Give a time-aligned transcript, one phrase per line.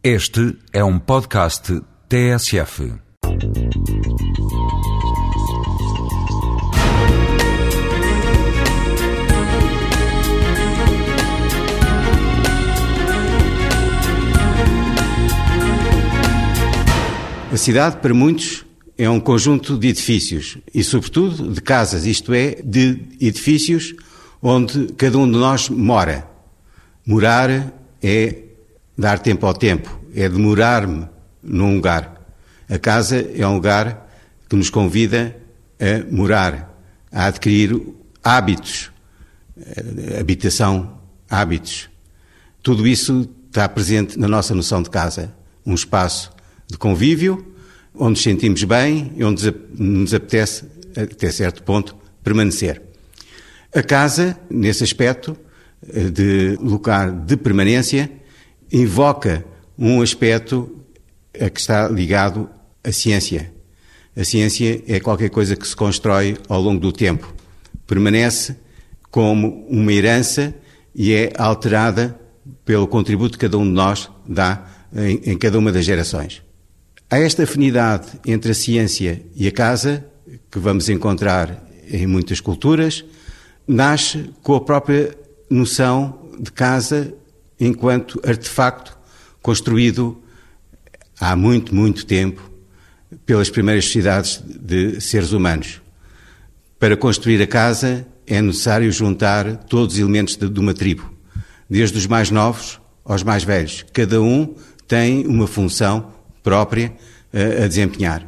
[0.00, 2.92] Este é um podcast TSF.
[17.50, 18.64] A cidade, para muitos,
[18.96, 23.96] é um conjunto de edifícios e, sobretudo, de casas, isto é, de edifícios
[24.40, 26.24] onde cada um de nós mora.
[27.04, 28.47] Morar é
[28.98, 31.08] dar tempo ao tempo, é demorar-me
[31.40, 32.18] num lugar.
[32.68, 34.10] A casa é um lugar
[34.48, 35.36] que nos convida
[35.78, 36.76] a morar,
[37.12, 37.80] a adquirir
[38.24, 38.90] hábitos,
[40.18, 40.98] habitação,
[41.30, 41.88] hábitos.
[42.62, 45.32] Tudo isso está presente na nossa noção de casa.
[45.64, 46.32] Um espaço
[46.66, 47.54] de convívio,
[47.94, 50.64] onde nos sentimos bem e onde nos apetece,
[50.96, 52.82] até certo ponto, permanecer.
[53.74, 55.36] A casa, nesse aspecto
[56.12, 58.10] de lugar de permanência,
[58.72, 59.44] invoca
[59.78, 60.78] um aspecto
[61.38, 62.48] a que está ligado
[62.82, 63.52] à ciência.
[64.16, 67.32] A ciência é qualquer coisa que se constrói ao longo do tempo.
[67.86, 68.56] Permanece
[69.10, 70.54] como uma herança
[70.94, 72.18] e é alterada
[72.64, 76.42] pelo contributo que cada um de nós dá em, em cada uma das gerações.
[77.10, 80.04] Há esta afinidade entre a ciência e a casa,
[80.50, 83.04] que vamos encontrar em muitas culturas,
[83.66, 85.16] nasce com a própria
[85.48, 87.14] noção de casa
[87.58, 88.96] enquanto artefacto
[89.42, 90.22] construído
[91.20, 92.50] há muito, muito tempo
[93.24, 95.80] pelas primeiras sociedades de seres humanos.
[96.78, 101.10] Para construir a casa é necessário juntar todos os elementos de uma tribo,
[101.68, 103.84] desde os mais novos aos mais velhos.
[103.92, 104.54] Cada um
[104.86, 106.12] tem uma função
[106.42, 106.92] própria
[107.32, 108.26] a, a desempenhar.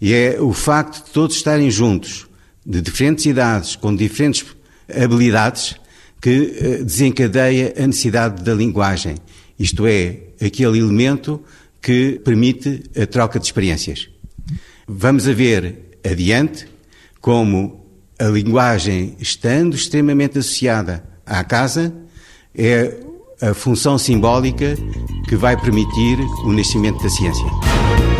[0.00, 2.26] E é o facto de todos estarem juntos,
[2.64, 4.44] de diferentes idades, com diferentes
[4.88, 5.76] habilidades,
[6.20, 9.16] que eh, desencadeia a necessidade da linguagem,
[9.58, 11.42] isto é, aquele elemento
[11.80, 14.08] que permite a troca de experiências.
[14.86, 16.66] Vamos a ver adiante
[17.20, 17.86] como
[18.18, 21.94] a linguagem, estando extremamente associada à casa,
[22.54, 22.96] é
[23.40, 24.76] a função simbólica
[25.28, 28.17] que vai permitir o nascimento da ciência.